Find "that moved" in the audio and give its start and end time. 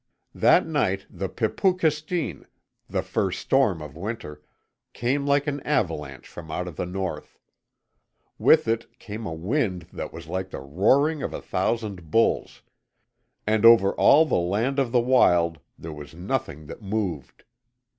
16.65-17.43